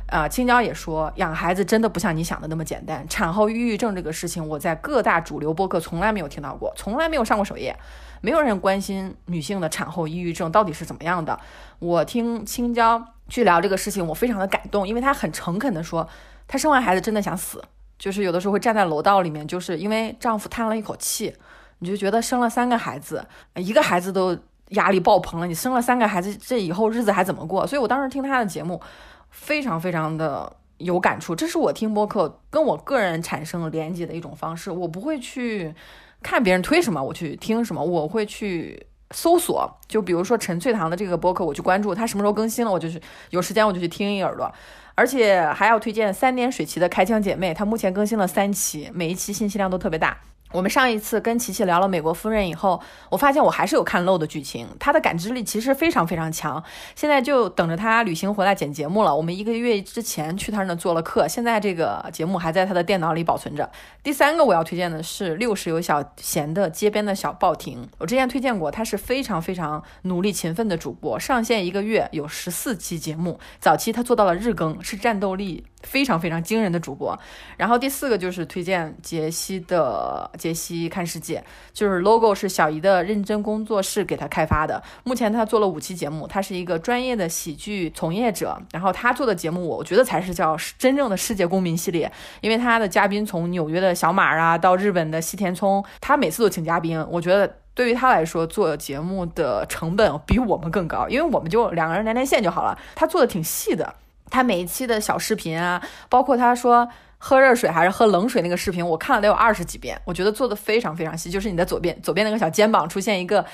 [0.08, 3.08] 啊，青椒也说，养孩子真的不像你想的那么简单。
[3.08, 7.74] 产后抑郁症这个事情，我在各大主流播客从来没有听到过，从来没有上过首页。
[8.22, 11.40] 没有人关心女性的产后抑郁症到底是怎么样的。
[11.80, 16.08] 我听青椒去聊这个事情，我非常的感动，因为她很诚恳的说，
[16.48, 17.64] 她生完孩子真的想死，
[17.98, 21.34] 就是有的时候会站在楼道里面，就是因为丈夫叹了一口气，
[21.80, 24.38] 你就觉得生了三个孩子，一个孩子都
[24.70, 27.66] 压力爆棚了，你生了三个孩子，这以后日子还怎么过？
[27.66, 28.82] 所以我当时听她的节目，
[29.30, 31.36] 非常非常的有感触。
[31.36, 35.74] 这是我听播客跟我个人产生连接的一种方式，我不会去。
[36.22, 39.80] 看别人推什么，我去听什么，我会去搜索。
[39.88, 44.52] 就比如说陈翠堂的这个播客，我去关注他什么时候更新了，我就去有时间我就去听一耳朵。
[44.96, 50.18] 而且还要推荐三点水旗的《开腔姐妹》，她目前更新了三期，每一期信息量都特别大。
[50.52, 54.68] 我们上一次跟琪琪聊了《美国夫人》以后，我发现我还是有看漏的剧情。
[54.80, 56.64] 他的感知力其实非常非常强。
[56.96, 59.16] 现在就等着他旅行回来剪节目了。
[59.16, 63.70] 我们一个月之前去他那做了客，现在这个节目还在他的电脑里保存着。
[64.02, 67.88] 第三个我要推荐的是六十有小贤的街边的小报亭。
[68.00, 73.40] 我之前推荐过，他是非常非常努力勤奋的主播，上线一个月有十四期节目。
[73.60, 75.66] 早期他做到了日更，是战斗力。
[75.82, 77.18] 非常非常惊人的主播，
[77.58, 84.82] 然后第四个就是推荐杰西的杰西看世界，就是 logo 是小姨的认真工作室给他开发的。
[85.04, 92.12] 目前他做了五期节目，他是一个专业的喜剧从业者，然后他做的节目，我觉得才是叫真正的世界公民系列，
[92.42, 103.96] 因为他的嘉宾从纽约的小马啊到日本的西田聪，他每次都请嘉宾，我觉得对于他来说做节目的成本比我们更高，因为我们就两个人连连线就好了，他做的挺细的。
[104.30, 106.88] 他每一期的小视频啊，包括他说
[107.18, 110.00] 喝热水还是喝冷水那个视频，我看了得有二十几遍。
[110.06, 113.46] 我觉得做的非常非常细，就是你的左边左边那个小肩膀出现一个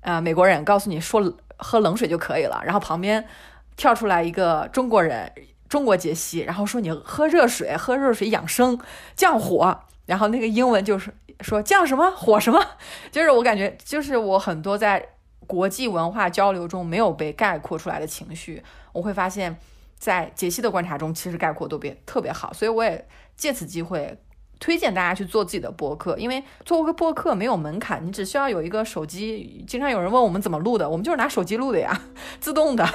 [0.00, 1.20] 呃美国人，告诉你说
[1.58, 3.22] 喝冷水就可以了，然后旁边
[3.76, 5.30] 跳出来一个中国人，
[5.68, 8.78] 中国解析，然后说你喝热水，喝热水养生
[9.14, 12.64] 降火，然后那个英文就是说降什么火什么，
[13.12, 15.06] 就是我感觉就是我很多在
[15.46, 18.62] 国际文化交流中没有被概括出来的情绪，
[18.92, 19.58] 我会发现。
[20.00, 24.18] 在杰西的观察中，其实概括都别特别好，所以我也借此机会
[24.58, 29.62] 推荐大家去做自己的博客，因为做个播客没有门槛，你只需要有一个手机。
[29.68, 32.02] 经常有人问我们怎么录的，我们就是拿手机录的呀，
[32.40, 32.88] 自动的。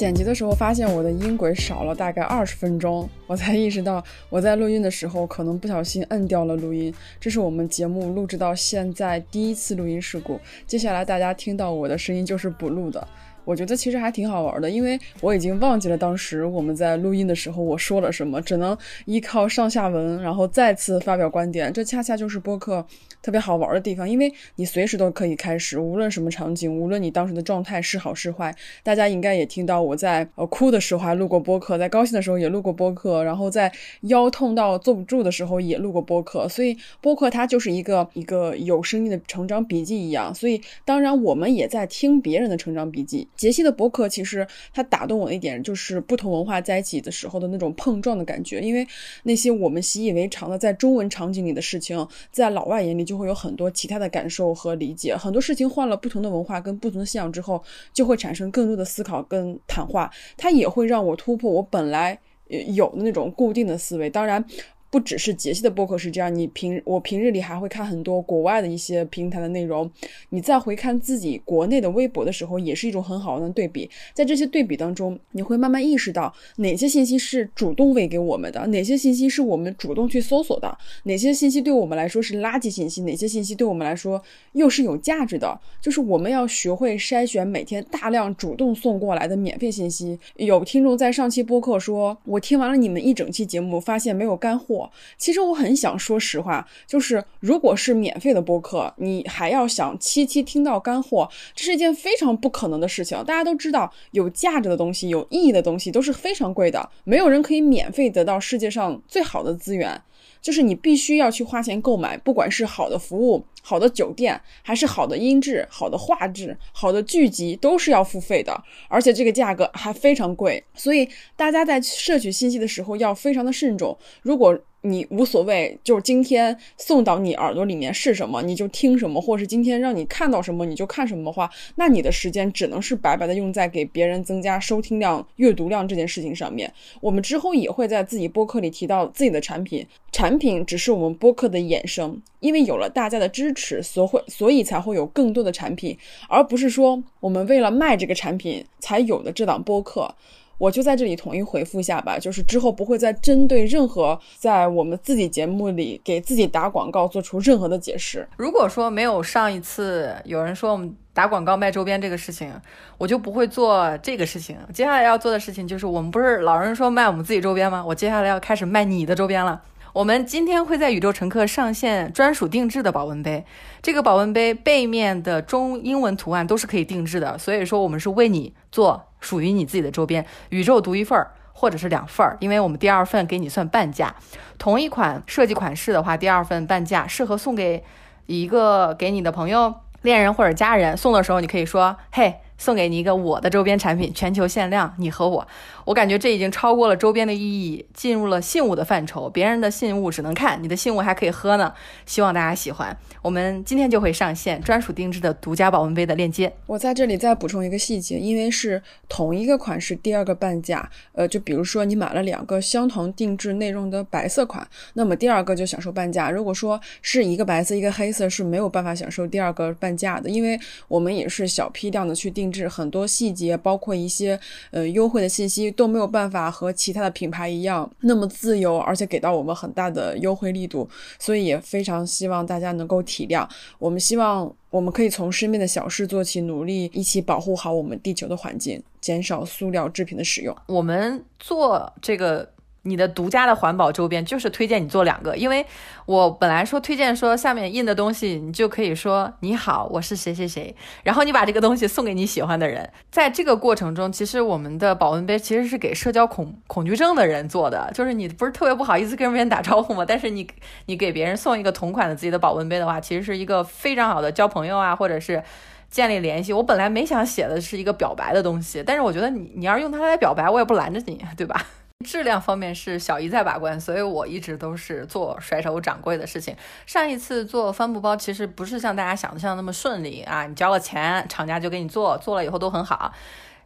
[0.00, 6.90] 剪辑的时候发现我的音轨少了大概二十分钟，我才意识到我在录音的时候可能不小心摁掉了录音。
[7.20, 10.40] 这是我们节目录制到现在第一次录音事故。
[10.66, 13.06] 接下来大家听到我的声音就是补录的。
[13.44, 18.76] 我觉得其实还挺好玩的，因为我已经忘记了当时我们在录音的时候我说了什么，只能
[19.06, 21.72] 依靠上下文，然后再次发表观点。
[21.72, 22.86] 这恰恰就是播客。
[23.22, 28.50] 特别好玩的地方，因为你随时都可以开始，无论什么场景，无论你当时的状态是好是坏。
[28.82, 33.70] 大家应该也听到我在呃哭的时候还录过播客，在高兴的时候也录过播客，然后在
[34.04, 36.48] 腰痛到坐不住的时候也录过播客。
[36.48, 40.34] 所以播客它就是一个一个有声音的成长笔记一样。
[40.34, 43.28] 所以当然我们也在听别人的成长笔记。
[43.40, 48.86] 杰西的博客其实它打动我的一点就是不同文化在一起的时候的那种碰撞的感觉，因为
[49.24, 53.00] 那些我们习以为常的在中文场景里的事情，在老外眼里。
[53.10, 57.60] 就会有很多其他的感受和理解，很多事情换了不同的文化跟不同的信仰之后，
[57.92, 60.08] 就会产生更多的思考跟谈话。
[60.36, 62.16] 它也会让我突破我本来
[62.48, 64.10] 有的那种固定的思维。
[64.10, 64.44] 当然，
[64.90, 69.88] 不只是杰西的播客是这样，你平我平日里还会看很多国外的一些平台的内容，
[70.30, 73.88] 你再回看自己国内的微博的时候，也是一种很好的对比。
[74.12, 84.20] 在这些对比当中，你会慢慢意识到哪些信息是主动喂给我们的，哪些信息是我们主动去搜索的，哪些信息对我们来说是垃圾信息，哪些信息对我们来说
[84.54, 85.56] 又是有价值的。
[85.80, 90.18] 就是我们要学会筛选每天大量主动送过来的免费信息。
[90.34, 94.79] 有听众在上期播客说，我听完了你们一整期节目，发现没有干货。
[95.16, 103.16] 其实我很想说实话，就是如果是免费的播客，你还要想期期听到干货，这是一件非常不可能的事情。
[103.24, 110.00] 大家都知道，有价值的东西、有意义的东西都是非常贵的，没有人可以免费得到世界上最好的资源。
[110.42, 120.62] 就是你必须要去花钱购买，不管是好的服务、好的酒店，还是好的音质、好的画质、好的剧集，都是要付费的，而且这个价格还非常贵。
[120.74, 123.96] 所以大家在摄取信息的时候要非常的慎重。
[124.22, 136.72] 如果你无所谓，就是今天送到你耳朵里面是什么，你就听什么，或是今天让你看到什么，你就看什么的话，那你的时间只能是白白的用在给别人增加收听量、阅读量这件事情上面。
[137.00, 145.96] 我们之后也会在自己播客里提到自己的产品，产品只是我们播客的衍生，因为有了大家的支持，所会所以才会有更多的产品，
[146.28, 150.14] 而不是说我们为了卖这个产品才有的这档播客。
[150.60, 158.28] 我就在这里统一回复一下吧，就是之后不会再针对任何在我们自己节目里给自己打广告做出任何的解释。
[158.36, 162.52] 如果说没有上一次有人说我们打广告卖周边这个事情，
[162.98, 164.54] 我就不会做这个事情。
[164.70, 167.82] 接下来要做的事情就是，我们不是老人说卖我们自己周边吗？
[167.82, 169.58] 我接下来要开始卖你的周边了。
[169.92, 173.44] 我们今天会在宇宙乘客上线专属定制的保温杯，
[173.82, 184.14] 这个保温杯背面的中英文图案都是可以定制的，所以说我们是为你做属于你自己的周边，宇宙独一份儿或者是两份儿，因为我们第二份给你算半价。
[184.58, 187.82] 同一款设计款式的话，第二份半价，适合送给
[188.26, 190.96] 一个给你的朋友、恋人或者家人。
[190.96, 195.48] 送的时候你可以说：“嘿。”送给你一个我的周边产品，全球限量，你和我，
[195.86, 199.30] 我感觉这已经超过了周边的意义，进入了信物的范畴。
[199.30, 201.72] 别人的信物只能看，你的信物还可以喝呢。
[202.04, 202.94] 希望大家喜欢。
[203.22, 206.52] 我们今天就会上线专属定制的独家保温杯的链接。
[206.66, 210.86] 我在这里再补充一个细节，因为是同一个款式，第二个半价。
[211.12, 216.30] 呃，就比如说你买了两个相同定制内容的白色款，那么第二个就享受半价。
[216.30, 222.49] 如果说是一个白色一个黑色，是没有办法享受第二个半价的，因为我们也是小批量的去定。
[222.50, 224.38] 制很多细节，包括一些
[224.70, 233.48] 呃优惠的信息都没有办法和其他的品牌一样那么自由，而且给到我们很大的优惠力度，所以也非常希望大家能够体谅。
[233.78, 240.56] 我们希望我们可以从身边的小事做起，努力一起保护好我们地球的环境，减少塑料制品的使用。
[240.66, 242.48] 我们做这个。
[242.82, 245.64] 你的独家的环保周边就是推荐你做两个，因为
[246.06, 252.90] 我本来说推荐说下面印的东西，你就可以说你好，我是谁谁谁，然后你把这个东西送给你喜欢的人。
[253.10, 260.04] 在这个过程中，其实我们的保温杯其实是给社交恐恐惧症的人做的，就是你不是特别不好意思跟别人打招呼吗？
[260.06, 260.48] 但是你
[260.86, 265.42] 你给别人送一个同款的自己的保温杯的话，其实是一个非常好的交朋友啊，或者是
[265.90, 266.52] 建立联系。
[266.52, 271.66] 我本来没想写的是一个表白的东西，但是我觉得你你要是用它来表白，我也不拦着你，对吧？
[272.04, 276.56] 质量方面是小姨在把关，所以我一直都是做甩手掌柜的事情。
[276.86, 280.46] 上一次做帆布包，其实不是像大家想的那么顺利啊！
[280.46, 283.12] 你交了钱，厂家就给你做，做了以后都很好。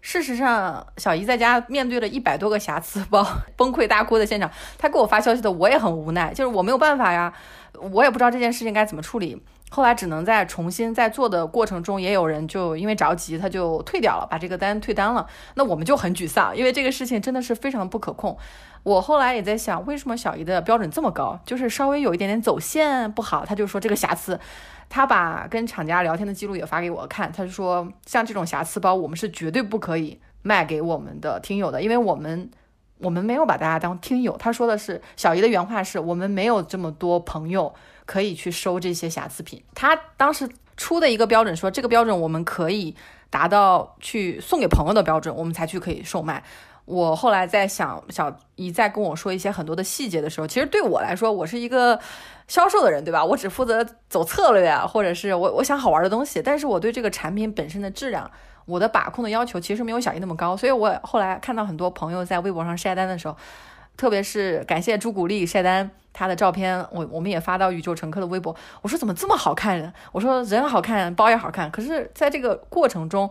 [0.00, 3.24] 事实上，小姨在家面对了一百多个瑕疵包，
[3.56, 4.50] 崩溃大哭的现场。
[4.78, 7.32] 她给我发消息的，我也很无奈，就是我没有办法呀，
[7.92, 9.40] 我也不知道这件事情该怎么处理。
[9.70, 15.26] 后来只能在重新在做的过程中，也有人就因为着急，他就退掉了，把这个单退单了。
[15.54, 18.38] 那我们就很沮丧，因为这个事情真的是非常不可控。
[18.84, 21.40] 我后来也在想，为什么小姨的标准这么高？
[21.44, 24.38] 就是稍微有一点点走线不好，他就说这个瑕疵。
[24.88, 32.48] 他把跟厂家聊天的记录也发给我看，他就说像这种瑕疵包，我们是绝对不可以卖给我们的听友的，因为我们
[32.98, 34.36] 我们没有把大家当听友。
[34.36, 37.74] 他说的是小姨的原话是：我们没有这么多朋友。
[38.06, 39.62] 可以去收这些瑕疵品。
[39.74, 42.94] 他当时出的一个标准说，这个标准我们可以
[43.30, 46.42] 达到去送给朋友的标准，我们才去可以售卖。
[46.84, 51.98] 我后来在想，小姨在跟我说一些很多的细节的时候，其实对我来说，我是一个
[52.46, 53.24] 销售的人，对吧？
[53.24, 58.30] 我只负责走策略啊，或者是我我想好玩的东西，但是我对这个产品本身的质量，
[58.66, 60.56] 我的把控的要求其实没有小姨那么高。
[60.56, 63.36] 所以我后来看到很多朋友在微博上晒单的时候。
[63.96, 68.54] 特别是感谢朱古力晒单，他的照片我我们也发到宇宙乘客的微博。
[68.82, 69.92] 我说怎么这么好看？
[70.12, 71.70] 我说人好看，包也好看。
[71.70, 73.30] 可是在这个过程中，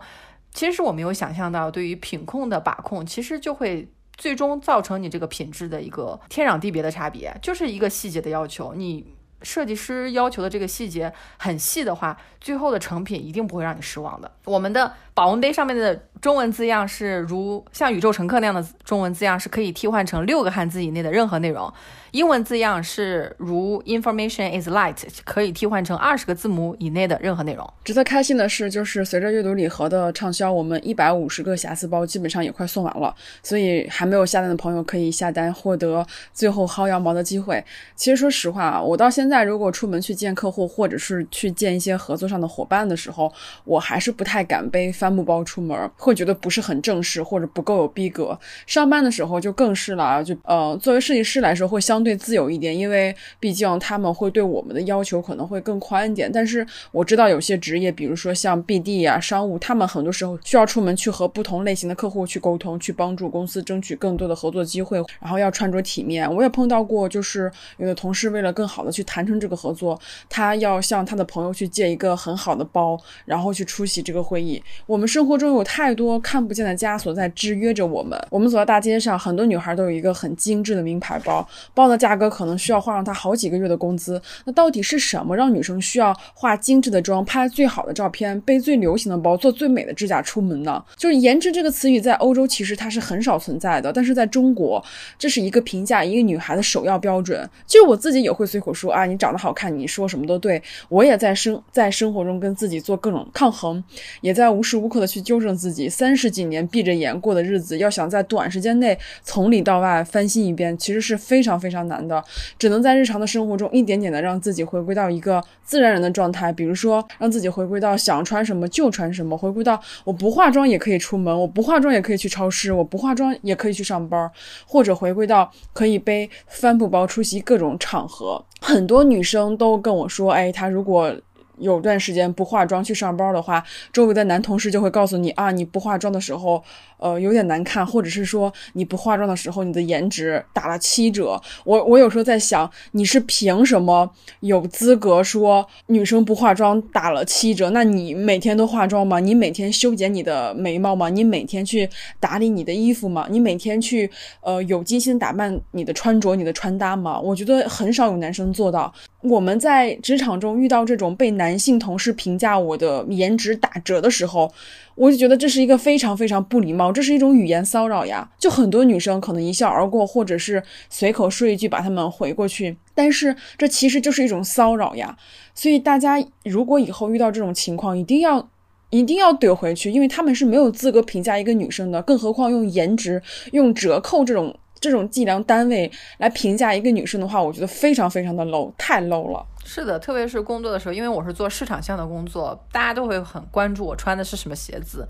[0.52, 8.72] 其实我没有想象到，对于品控的把控，其实就会最终造成你这个品质的一个天壤地别的差别，就是一个细节的要求。
[8.74, 9.04] 你
[9.44, 14.30] 设计师要求的这个细节很细的话，最后的成品一定不会让你失望的。
[14.44, 21.72] 我们的保温杯上面的中文字样是如像宇宙乘客那样的中文字样，是可以替换成六个汉字以内的任何内容。
[22.12, 27.68] 英文字样是如 “information is light”，可以替换成二十个字母以内的任何内容。
[27.82, 33.12] 值得开心的是，就是随着阅读礼盒的畅销，我们一百五十个瑕疵包基本上也快送完了。
[33.42, 37.64] 所以还没有下单的朋友可以下单，获得最后薅羊毛的机会。
[37.96, 43.32] 其实说实话啊，我到现在如果出门去见客户，或者是去见一些合作上的伙伴的时候，
[43.64, 48.38] 我还是不太敢背帆布包出门，会觉得不是很正式或者不够有逼格。
[48.66, 52.04] 上班的时候就更是了，就呃，作为设计师来说会相。
[52.04, 56.30] 对自由一点，因为毕竟他们会对我们的要求可能会更宽一点。
[56.30, 66.30] 但是我知道有些职业，比如说像 BD 啊、商务，他们很多时候需要出门去和不同类型的客户去沟通，去帮助公司争取更多的合作机会，然后要穿着体面。
[66.30, 69.98] 我也碰到过，就是有的同事为了更好的去谈完成这个合作，
[70.28, 74.62] 他要向他的朋友去借一个很好的包，然后去出席这个会议。
[74.86, 78.22] 我们生活中有太多看不见的枷锁在制约着我们。
[78.30, 81.44] 我们走在大街上，很多女孩都有一个很精致的名牌包，
[81.74, 81.94] 包的。
[82.04, 90.84] 价格可能需要花上他好几个月的工资，那到底是什么让女生需要化精致的妆、拍最好的照片、背最流行的包、做最美的指甲出门呢？
[90.98, 94.84] 就是颜值这个词语在欧洲其实它是很少存在的，但是在中国，
[95.18, 97.48] 这是一个评价一个女孩的首要标准。
[97.66, 100.60] 就我自己也会随口说啊，你长得好看，你说什么都对。
[100.88, 103.82] 我也在生在生活中跟自己做各种抗衡，
[104.20, 105.88] 也在无时无刻的去纠正自己。
[105.88, 111.84] 三十几年闭着眼过的日子，要想在短时间内从里到外翻新一遍，其实是非常非常。
[111.86, 112.24] 难的，
[112.58, 124.30] 只能在日常的生活中一点点的让自己回归到一个自然人的状态，比如说让自己回归到想穿什么就穿什么，回归到我不化妆也可以出门，我不化妆也可以去超市，我不化妆也可以去上班，
[124.66, 128.42] 或者回归到可以背帆布包出席各种场合。
[128.60, 131.12] 很多多女生都跟我说，哎，她如果
[131.58, 136.62] 有段时间不化妆去上班的话，周围的男同事就会告诉你啊，你不化妆的时候。
[136.96, 141.38] 呃，有点难看，或者是说你不化妆的时候，你的颜值打了七折。
[141.64, 144.08] 我我有时候在想，你是凭什么
[144.40, 147.68] 有资格说女生不化妆打了七折？
[147.70, 149.18] 那你每天都化妆吗？
[149.20, 151.10] 你每天修剪你的眉毛吗？
[151.10, 151.86] 你每天去
[152.18, 153.26] 打理你的衣服吗？
[153.28, 157.20] 你每天去呃有精心打扮你的穿着、你的穿搭吗？
[157.20, 158.90] 我觉得很少有男生做到。
[159.20, 164.52] 我们在职场中遇到这种被男男性同事评价我的颜值打折的时候。
[164.96, 168.30] 我就觉得这是一个非常非常不礼貌，这是一种语言骚扰呀！
[168.38, 175.16] 就很多女生可能一笑而过，或者是随口说一句把他们回过去，但是这其实就是一种骚扰呀！
[175.52, 178.48] 所以大家如果以后遇到这种情况，一定要
[178.90, 183.20] 一定要怼回去，因为他们是没有资格评价一个女生的，更何况用颜值、
[183.50, 184.56] 用折扣这种。
[184.84, 189.42] 这种计量单位来评价一个女生的话，我觉得非常非常的 low，太 low 了。
[189.64, 195.08] 是的，特别是工作的时候，因为我是做市场项的工作，大家都会很关注我穿的是什么鞋子，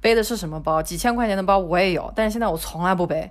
[0.00, 0.80] 背的是什么包。
[0.80, 3.28] 几千块钱的包我也有，但是现在我从来不背。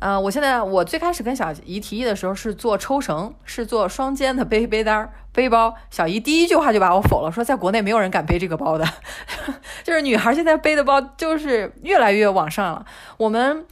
[0.00, 5.74] 嗯，我现在我最开始跟小姨提议的时候是做抽绳，是做双肩的背背单背包。
[5.90, 8.84] 小姨第一句话就把我否了，说在国内没有人敢背这个包的，
[9.82, 12.84] 就是女孩现在背的包就是越来越往上了。
[13.16, 13.64] 我们。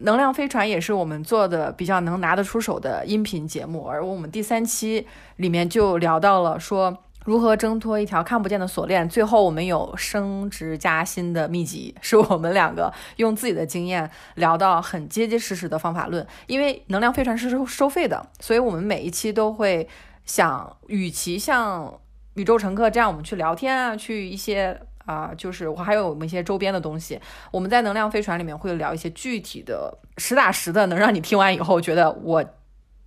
[0.00, 9.08] 能量飞船也是我们做的比较能拿得出手的音频节目，而我们第三期里面就聊到了说如何挣脱一条看不见的锁链。
[9.08, 16.26] 最后我们有升职加薪的秘籍，是我们两个用自己的经验聊到很结结实实的方法论。
[16.46, 19.88] 因为能量飞船是收收费的，所以我们每一期都会
[20.26, 21.98] 想，与其像
[22.34, 24.78] 宇宙乘客这样我们去聊天啊，去一些。
[25.06, 27.18] 啊，就是我还有我们一些周边的东西，
[27.50, 32.44] 我们在能量飞船里面会聊一些具体的、实打实的，能让你听完以后觉得我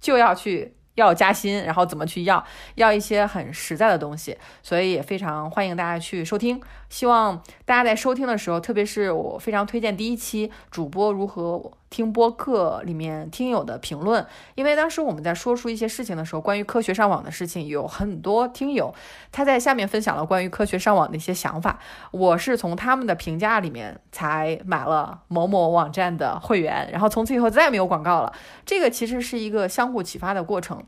[0.02, 0.74] 就要去。
[0.96, 2.44] 要加薪，然后怎么去要？
[2.76, 6.62] 要一些很实在的东西，所以也非常欢迎大家去收听。
[6.90, 14.26] 希望大家在收听的时候，特别是我非常推荐第一期主播如何听播客里面听友的评论，
[14.56, 18.94] 因为当时我们在说出一些事情的时候，关于科学上网的事情，有很多听友
[19.32, 21.80] 他在下面分享了关于科学上网的一些想法。
[22.12, 28.34] 我是从他们的评价里面才买了某某网站的会员，然后从此以后再也没有广告了。
[28.66, 30.84] 这个其实是一个相互启发的过程。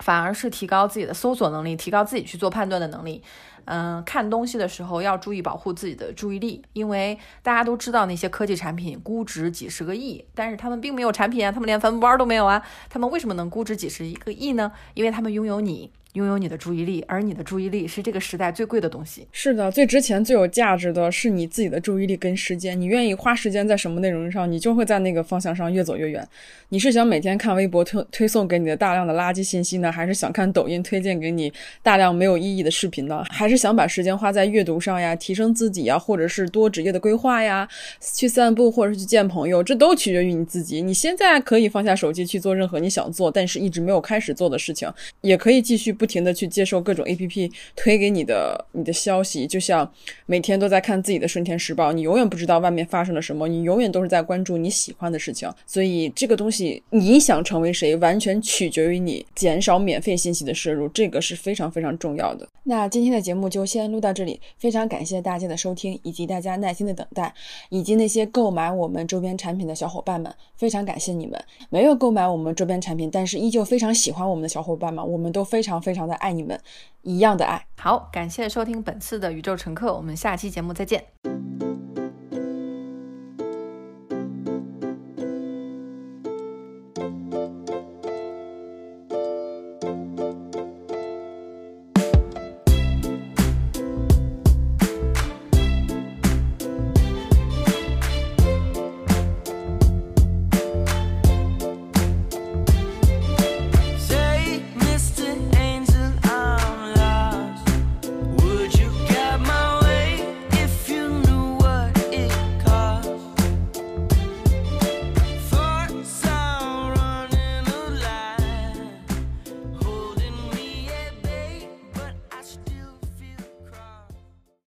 [0.00, 3.22] 反而是提高自己的搜索能力，提高自己去做判断的能力。
[3.66, 14.72] 嗯，看东西的时候要注意保护自己的注意力，因为大家都知道那些科技产品估值几十个亿，但是他们并没有产品啊，他们连帆布包都没有啊，他们为什么能估值几十一个亿呢？
[14.94, 15.90] 因为他们拥有你。
[16.16, 19.26] 拥有你的注意力，而你的注意力是这个时代最贵的东西。
[19.32, 22.80] 是的，最值钱、最有价值的是你自己的注意力跟时间。
[22.80, 26.26] 你愿意花时间在什么内容上，你就会在那个方向上越走越远。
[26.70, 31.52] 你是想每天看微博推推送给你的大量的垃圾信息呢，还是想看抖音推荐给你
[31.82, 33.22] 大量没有意义的视频呢？
[33.28, 37.68] 还是想把时间花在阅读上呀，提升自己呀，或者是多职业的规划呀，
[38.00, 40.80] 去散步或者是去见朋友，这都取决于你自己。
[40.80, 44.90] 你现在可以放下手机去做任何你想做但是一直没有开始做的事情，
[45.20, 49.90] 也可以继续不不停的去接受各种 APP 推给你的你的消息，就像
[50.26, 55.52] 每天都在看自己的《顺天时报》，你永远不知道外面发生了什么，你永远都是在关注你喜欢的事情。
[55.66, 62.48] 所以这个东西，你想成为谁，完全取决于你减少免费信息的摄入，这个是非常非常重要的。
[62.62, 67.34] 那今天的节目就先录到这里，非常感谢大家的收听，以及大家耐心的等待，
[67.70, 71.36] 以及那些购买我们周边产品的小伙伴们，非常感谢你们。
[71.68, 76.60] 没有购买我们周边产品，但是依旧非常喜欢我们的小伙伴们，我们都非常非常的爱你们，
[77.02, 77.64] 一样的爱。
[77.78, 81.04] 好，感谢收听本次的宇宙乘客，我们下期节目再见。